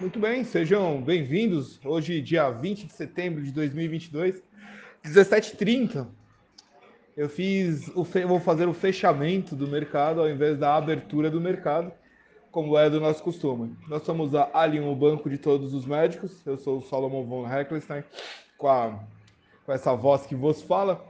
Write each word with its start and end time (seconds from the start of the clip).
Muito 0.00 0.18
bem, 0.18 0.44
sejam 0.44 0.98
bem-vindos. 1.02 1.78
Hoje, 1.84 2.22
dia 2.22 2.48
20 2.48 2.86
de 2.86 2.92
setembro 2.94 3.42
de 3.42 3.52
2022, 3.52 4.42
17h30. 5.04 6.06
Eu 7.14 7.28
fiz 7.28 7.86
o 7.94 8.02
fe... 8.02 8.24
vou 8.24 8.40
fazer 8.40 8.66
o 8.66 8.72
fechamento 8.72 9.54
do 9.54 9.68
mercado 9.68 10.22
ao 10.22 10.30
invés 10.30 10.56
da 10.56 10.74
abertura 10.74 11.30
do 11.30 11.38
mercado, 11.38 11.92
como 12.50 12.78
é 12.78 12.88
do 12.88 12.98
nosso 12.98 13.22
costume. 13.22 13.76
Nós 13.88 14.02
somos 14.02 14.34
a 14.34 14.48
Alien, 14.54 14.88
o 14.88 14.96
banco 14.96 15.28
de 15.28 15.36
todos 15.36 15.74
os 15.74 15.84
médicos. 15.84 16.32
Eu 16.46 16.56
sou 16.56 16.78
o 16.78 16.82
Solomon 16.82 17.26
von 17.26 17.46
Heckelstein, 17.46 18.02
com, 18.56 18.68
a... 18.68 18.98
com 19.66 19.72
essa 19.72 19.94
voz 19.94 20.24
que 20.24 20.34
vos 20.34 20.62
fala. 20.62 21.04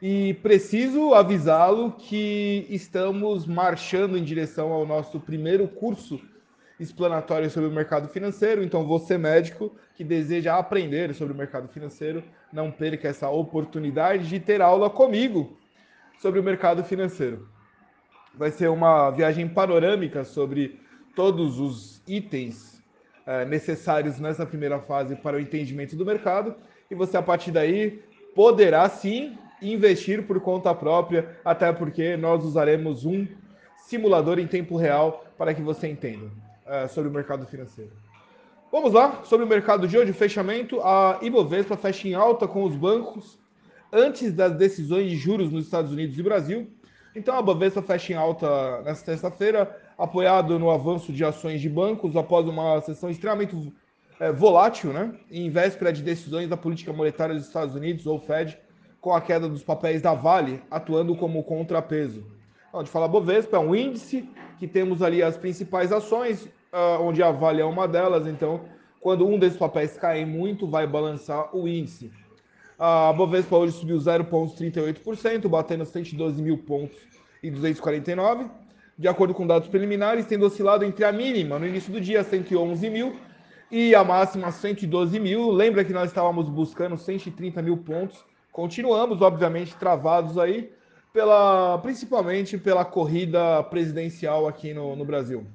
E 0.00 0.32
preciso 0.42 1.12
avisá-lo 1.12 1.92
que 1.92 2.66
estamos 2.70 3.46
marchando 3.46 4.16
em 4.16 4.24
direção 4.24 4.72
ao 4.72 4.86
nosso 4.86 5.20
primeiro 5.20 5.68
curso 5.68 6.18
explanatório 6.78 7.50
sobre 7.50 7.68
o 7.68 7.72
mercado 7.72 8.08
financeiro. 8.08 8.62
Então, 8.62 8.86
você, 8.86 9.16
médico, 9.16 9.74
que 9.94 10.04
deseja 10.04 10.56
aprender 10.56 11.14
sobre 11.14 11.32
o 11.32 11.36
mercado 11.36 11.68
financeiro, 11.68 12.22
não 12.52 12.70
perca 12.70 13.08
essa 13.08 13.28
oportunidade 13.28 14.28
de 14.28 14.40
ter 14.40 14.60
aula 14.60 14.90
comigo 14.90 15.56
sobre 16.20 16.40
o 16.40 16.42
mercado 16.42 16.82
financeiro. 16.84 17.48
Vai 18.34 18.50
ser 18.50 18.68
uma 18.68 19.10
viagem 19.10 19.48
panorâmica 19.48 20.24
sobre 20.24 20.80
todos 21.14 21.60
os 21.60 22.02
itens 22.06 22.82
é, 23.26 23.44
necessários 23.44 24.18
nessa 24.18 24.46
primeira 24.46 24.80
fase 24.80 25.14
para 25.16 25.36
o 25.36 25.40
entendimento 25.40 25.94
do 25.94 26.06
mercado. 26.06 26.54
E 26.90 26.94
você, 26.94 27.16
a 27.16 27.22
partir 27.22 27.50
daí, 27.50 28.02
poderá 28.34 28.88
sim 28.88 29.38
investir 29.60 30.26
por 30.26 30.40
conta 30.40 30.74
própria, 30.74 31.38
até 31.44 31.72
porque 31.72 32.16
nós 32.16 32.44
usaremos 32.44 33.04
um 33.04 33.26
simulador 33.76 34.38
em 34.38 34.46
tempo 34.46 34.76
real 34.76 35.24
para 35.36 35.54
que 35.54 35.62
você 35.62 35.86
entenda 35.86 36.30
uh, 36.66 36.88
sobre 36.88 37.10
o 37.10 37.12
mercado 37.12 37.46
financeiro. 37.46 37.90
Vamos 38.70 38.92
lá, 38.92 39.22
sobre 39.24 39.44
o 39.44 39.48
mercado 39.48 39.86
de 39.86 39.98
hoje, 39.98 40.12
fechamento, 40.12 40.80
a 40.80 41.18
Ibovespa 41.20 41.76
fecha 41.76 42.08
em 42.08 42.14
alta 42.14 42.48
com 42.48 42.64
os 42.64 42.74
bancos 42.74 43.38
antes 43.92 44.32
das 44.32 44.56
decisões 44.56 45.10
de 45.10 45.16
juros 45.16 45.52
nos 45.52 45.66
Estados 45.66 45.92
Unidos 45.92 46.18
e 46.18 46.22
Brasil. 46.22 46.70
Então 47.14 47.36
a 47.36 47.40
Ibovespa 47.40 47.82
fecha 47.82 48.14
em 48.14 48.16
alta 48.16 48.80
nesta 48.82 49.04
terça-feira, 49.04 49.78
apoiado 49.98 50.58
no 50.58 50.70
avanço 50.70 51.12
de 51.12 51.22
ações 51.22 51.60
de 51.60 51.68
bancos 51.68 52.16
após 52.16 52.46
uma 52.46 52.80
sessão 52.80 53.10
extremamente 53.10 53.54
é, 54.18 54.32
volátil, 54.32 54.92
né? 54.92 55.12
Em 55.30 55.50
véspera 55.50 55.92
de 55.92 56.02
decisões 56.02 56.48
da 56.48 56.56
política 56.56 56.92
monetária 56.92 57.34
dos 57.34 57.46
Estados 57.46 57.74
Unidos, 57.74 58.06
ou 58.06 58.18
Fed, 58.18 58.58
com 59.02 59.12
a 59.12 59.20
queda 59.20 59.48
dos 59.48 59.62
papéis 59.62 60.00
da 60.00 60.14
Vale 60.14 60.62
atuando 60.70 61.14
como 61.14 61.42
contrapeso. 61.42 62.24
Onde 62.72 62.88
fala 62.88 63.06
Bovespa, 63.06 63.56
é 63.58 63.60
um 63.60 63.74
índice 63.74 64.26
que 64.58 64.66
temos 64.66 65.02
ali 65.02 65.22
as 65.22 65.36
principais 65.36 65.92
ações, 65.92 66.48
onde 67.00 67.22
a 67.22 67.30
Vale 67.30 67.60
é 67.60 67.64
uma 67.64 67.86
delas, 67.86 68.26
então 68.26 68.62
quando 69.00 69.26
um 69.26 69.38
desses 69.38 69.58
papéis 69.58 69.96
cai 69.96 70.24
muito, 70.24 70.66
vai 70.66 70.86
balançar 70.86 71.54
o 71.54 71.66
índice. 71.66 72.10
A 72.78 73.12
Bovespa 73.12 73.56
hoje 73.56 73.72
subiu 73.72 73.98
0,38%, 73.98 75.48
batendo 75.48 75.84
112 75.84 76.40
mil 76.40 76.58
pontos 76.58 76.96
e 77.42 77.50
249. 77.50 78.46
De 78.98 79.08
acordo 79.08 79.34
com 79.34 79.46
dados 79.46 79.68
preliminares, 79.68 80.26
tendo 80.26 80.46
oscilado 80.46 80.84
entre 80.84 81.04
a 81.04 81.12
mínima 81.12 81.58
no 81.58 81.66
início 81.66 81.92
do 81.92 82.00
dia, 82.00 82.22
111 82.22 82.90
mil, 82.90 83.16
e 83.70 83.94
a 83.94 84.04
máxima, 84.04 84.50
112 84.50 85.18
mil. 85.18 85.50
Lembra 85.50 85.84
que 85.84 85.92
nós 85.92 86.08
estávamos 86.08 86.48
buscando 86.48 86.96
130 86.96 87.60
mil 87.62 87.76
pontos 87.78 88.24
Continuamos, 88.52 89.22
obviamente, 89.22 89.74
travados 89.76 90.36
aí, 90.36 90.70
pela, 91.10 91.78
principalmente 91.78 92.58
pela 92.58 92.84
corrida 92.84 93.62
presidencial 93.62 94.46
aqui 94.46 94.74
no, 94.74 94.94
no 94.94 95.06
Brasil. 95.06 95.46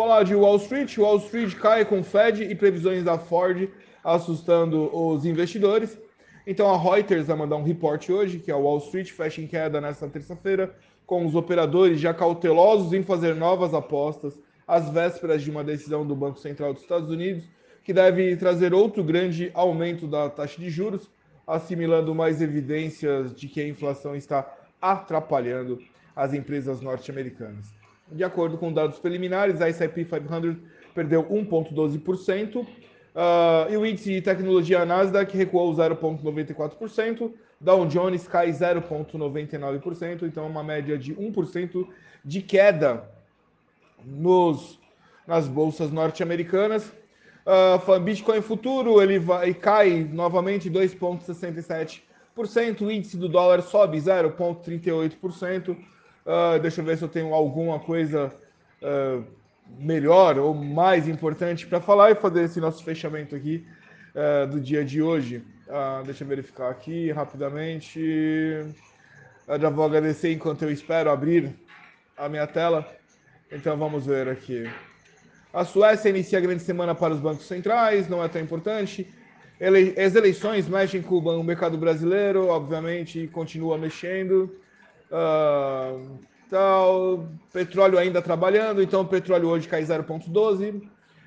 Falar 0.00 0.22
de 0.22 0.34
Wall 0.34 0.56
Street, 0.56 0.96
Wall 0.96 1.18
Street 1.18 1.54
cai 1.56 1.84
com 1.84 2.02
Fed 2.02 2.42
e 2.42 2.54
previsões 2.54 3.04
da 3.04 3.18
Ford 3.18 3.68
assustando 4.02 4.88
os 4.96 5.26
investidores. 5.26 6.00
Então 6.46 6.72
a 6.72 6.78
Reuters 6.78 7.26
vai 7.26 7.36
mandar 7.36 7.56
um 7.56 7.62
reporte 7.62 8.10
hoje, 8.10 8.38
que 8.38 8.50
é 8.50 8.54
o 8.54 8.62
Wall 8.62 8.78
Street 8.78 9.10
fecha 9.10 9.42
em 9.42 9.46
queda 9.46 9.78
nesta 9.78 10.08
terça-feira, 10.08 10.74
com 11.04 11.26
os 11.26 11.34
operadores 11.34 12.00
já 12.00 12.14
cautelosos 12.14 12.94
em 12.94 13.02
fazer 13.02 13.34
novas 13.34 13.74
apostas 13.74 14.40
às 14.66 14.88
vésperas 14.88 15.42
de 15.42 15.50
uma 15.50 15.62
decisão 15.62 16.06
do 16.06 16.16
Banco 16.16 16.38
Central 16.38 16.72
dos 16.72 16.80
Estados 16.80 17.10
Unidos, 17.10 17.44
que 17.84 17.92
deve 17.92 18.34
trazer 18.36 18.72
outro 18.72 19.04
grande 19.04 19.50
aumento 19.52 20.06
da 20.06 20.30
taxa 20.30 20.58
de 20.58 20.70
juros 20.70 21.10
assimilando 21.46 22.14
mais 22.14 22.40
evidências 22.40 23.34
de 23.34 23.48
que 23.48 23.60
a 23.60 23.68
inflação 23.68 24.16
está 24.16 24.50
atrapalhando 24.80 25.78
as 26.16 26.32
empresas 26.32 26.80
norte-americanas. 26.80 27.80
De 28.12 28.24
acordo 28.24 28.58
com 28.58 28.72
dados 28.72 28.98
preliminares, 28.98 29.60
a 29.60 29.68
S&P 29.68 30.04
500 30.04 30.56
perdeu 30.94 31.24
1,12%, 31.24 32.56
uh, 32.56 32.66
e 33.70 33.76
o 33.76 33.86
índice 33.86 34.10
de 34.12 34.20
tecnologia 34.20 34.84
Nasdaq 34.84 35.36
recuou 35.36 35.72
0,94%, 35.72 37.32
Dow 37.60 37.86
Jones 37.86 38.26
cai 38.26 38.50
0,99%, 38.50 40.22
então 40.22 40.46
uma 40.46 40.64
média 40.64 40.98
de 40.98 41.14
1% 41.14 41.86
de 42.24 42.42
queda 42.42 43.04
nos, 44.04 44.78
nas 45.26 45.46
bolsas 45.46 45.90
norte-americanas. 45.90 46.90
Uh, 47.46 48.00
Bitcoin 48.00 48.42
futuro 48.42 49.00
ele 49.02 49.18
vai 49.18 49.54
cai 49.54 50.08
novamente 50.10 50.70
2,67%. 50.70 52.00
O 52.80 52.90
índice 52.90 53.16
do 53.16 53.28
dólar 53.28 53.60
sobe 53.62 53.98
0,38%. 53.98 55.76
Uh, 56.26 56.58
deixa 56.60 56.80
eu 56.80 56.84
ver 56.84 56.98
se 56.98 57.04
eu 57.04 57.08
tenho 57.08 57.32
alguma 57.32 57.78
coisa 57.80 58.32
uh, 58.82 59.24
melhor 59.78 60.38
ou 60.38 60.54
mais 60.54 61.08
importante 61.08 61.66
para 61.66 61.80
falar 61.80 62.10
e 62.10 62.14
fazer 62.14 62.44
esse 62.44 62.60
nosso 62.60 62.84
fechamento 62.84 63.34
aqui 63.34 63.66
uh, 64.14 64.46
do 64.46 64.60
dia 64.60 64.84
de 64.84 65.00
hoje. 65.00 65.42
deixa 66.04 66.24
eu 66.24 66.28
verificar 66.28 66.70
aqui 66.70 67.10
rapidamente. 67.10 68.00
Eu 69.48 69.60
já 69.60 69.70
vou 69.70 69.84
agradecer 69.84 70.32
enquanto 70.32 70.62
eu 70.62 70.70
espero 70.70 71.10
abrir 71.10 71.52
a 72.16 72.28
minha 72.28 72.46
tela. 72.46 72.86
Então 73.50 73.76
vamos 73.76 74.06
ver 74.06 74.28
aqui. 74.28 74.70
A 75.52 75.64
Suécia 75.64 76.10
inicia 76.10 76.38
a 76.38 76.40
grande 76.40 76.62
semana 76.62 76.94
para 76.94 77.12
os 77.12 77.20
bancos 77.20 77.46
centrais, 77.46 78.08
não 78.08 78.22
é 78.22 78.28
tão 78.28 78.40
importante. 78.40 79.12
Ele, 79.60 80.00
as 80.00 80.14
eleições 80.14 80.68
mexem 80.68 81.02
com 81.02 81.16
o 81.16 81.44
mercado 81.44 81.76
brasileiro, 81.76 82.46
obviamente, 82.46 83.26
continua 83.28 83.76
mexendo. 83.76 84.54
Uh, 85.10 86.18
tal, 86.48 87.28
petróleo 87.52 87.98
ainda 87.98 88.22
trabalhando, 88.22 88.82
então 88.82 89.02
o 89.02 89.06
petróleo 89.06 89.48
hoje 89.48 89.68
cai 89.68 89.82
0,12, 89.82 90.82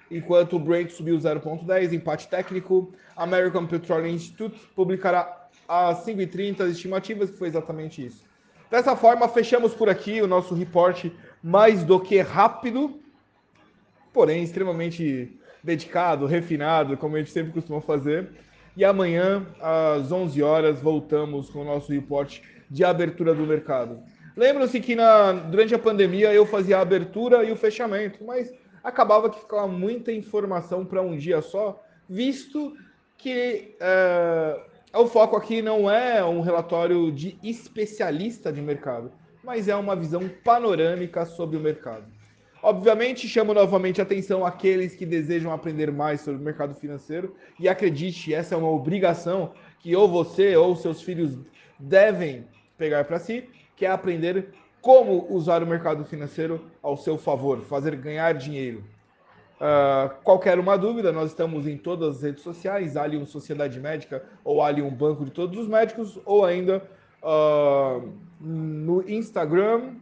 enquanto 0.10 0.56
o 0.56 0.60
Brent 0.60 0.92
subiu 0.92 1.18
0,10, 1.18 1.94
empate 1.94 2.28
técnico. 2.28 2.94
American 3.16 3.68
Petroleum 3.68 4.14
Institute 4.14 4.60
publicará 4.76 5.48
às 5.68 6.06
5h30 6.06 6.62
as 6.62 6.72
estimativas, 6.72 7.30
que 7.30 7.38
foi 7.38 7.48
exatamente 7.48 8.06
isso. 8.06 8.24
Dessa 8.72 8.96
forma, 8.96 9.28
fechamos 9.28 9.74
por 9.74 9.90
aqui 9.90 10.22
o 10.22 10.28
nosso 10.28 10.56
reporte 10.56 11.14
mais 11.44 11.84
do 11.84 12.00
que 12.00 12.20
rápido 12.20 13.00
porém 14.14 14.44
extremamente 14.44 15.36
dedicado, 15.64 16.28
refinado, 16.28 16.96
como 16.96 17.16
a 17.16 17.20
gente 17.20 17.32
sempre 17.32 17.52
costuma 17.52 17.82
fazer. 17.82 18.30
E 18.78 18.86
amanhã, 18.86 19.46
às 19.60 20.12
11 20.12 20.42
horas, 20.42 20.80
voltamos 20.80 21.50
com 21.50 21.62
o 21.62 21.66
nosso 21.66 21.92
reporte 21.92 22.44
de 22.74 22.84
abertura 22.84 23.36
do 23.36 23.46
mercado. 23.46 24.02
Lembram-se 24.36 24.80
que 24.82 24.96
na, 24.96 25.32
durante 25.32 25.76
a 25.76 25.80
pandemia 25.80 26.34
eu 26.34 26.44
fazia 26.44 26.80
a 26.80 26.82
abertura 26.82 27.44
e 27.44 27.52
o 27.52 27.56
fechamento, 27.56 28.26
mas 28.26 28.52
acabava 28.84 29.30
que 29.30 29.40
ficava 29.40 29.68
muita 29.68 30.12
informação 30.12 30.84
para 30.84 31.00
um 31.00 31.16
dia 31.16 31.40
só, 31.40 31.80
visto 32.10 32.76
que 33.16 33.76
é, 33.80 34.60
o 34.96 35.06
foco 35.06 35.36
aqui 35.38 35.62
não 35.62 35.90
é 35.90 36.26
um 36.26 36.42
relatório 36.42 37.12
de 37.12 37.38
especialista 37.44 38.52
de 38.52 38.60
mercado, 38.60 39.12
mas 39.44 39.68
é 39.68 39.76
uma 39.76 39.96
visão 39.96 40.28
panorâmica 40.44 41.28
sobre 41.28 41.58
o 41.58 41.60
mercado. 41.60 42.06
Obviamente, 42.64 43.28
chamo 43.28 43.54
novamente 43.54 44.02
atenção 44.02 44.44
aqueles 44.44 44.96
que 44.96 45.06
desejam 45.06 45.52
aprender 45.52 45.92
mais 45.92 46.22
sobre 46.22 46.42
o 46.42 46.44
mercado 46.44 46.74
financeiro 46.74 47.36
e 47.60 47.70
acredite, 47.70 48.34
essa 48.34 48.56
é 48.56 48.58
uma 48.58 48.72
obrigação 48.72 49.52
que 49.80 49.96
ou 49.96 50.08
você 50.08 50.56
ou 50.56 50.76
seus 50.76 51.04
filhos 51.04 51.38
devem 51.78 52.48
pegar 52.84 53.06
para 53.06 53.18
si, 53.18 53.50
que 53.78 53.86
é 53.86 53.90
aprender 53.90 54.50
como 54.82 55.26
usar 55.34 55.64
o 55.64 55.66
mercado 55.66 56.04
financeiro 56.04 56.60
ao 56.82 56.98
seu 56.98 57.18
favor, 57.18 57.62
fazer 57.62 57.96
ganhar 57.96 58.34
dinheiro. 58.34 58.84
Uh, 59.56 60.14
qualquer 60.22 60.60
uma 60.60 60.78
dúvida, 60.78 61.10
nós 61.10 61.30
estamos 61.30 61.66
em 61.66 61.78
todas 61.78 62.18
as 62.18 62.24
redes 62.24 62.44
sociais, 62.44 62.98
Alien 62.98 63.26
Sociedade 63.26 63.80
Médica 63.80 64.22
ou 64.44 64.62
Alien 64.62 64.90
Banco 64.90 65.24
de 65.24 65.32
Todos 65.32 65.58
os 65.58 65.70
Médicos, 65.70 66.20
ou 66.26 66.44
ainda 66.44 66.84
uh, 67.24 68.12
no 68.42 69.10
Instagram, 69.10 69.94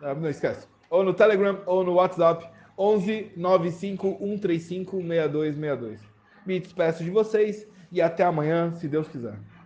uh, 0.00 0.14
não 0.14 0.30
esquece, 0.30 0.68
ou 0.88 1.02
no 1.02 1.12
Telegram 1.12 1.58
ou 1.66 1.82
no 1.82 1.94
WhatsApp 1.94 2.48
11 2.78 3.32
95 3.36 4.18
135 4.20 4.96
6262. 4.98 6.00
Me 6.46 6.60
despeço 6.60 7.02
de 7.02 7.10
vocês 7.10 7.66
e 7.90 8.00
até 8.00 8.22
amanhã, 8.22 8.72
se 8.76 8.86
Deus 8.86 9.08
quiser. 9.08 9.34